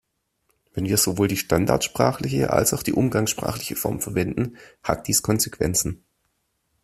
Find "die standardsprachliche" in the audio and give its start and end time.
1.27-2.49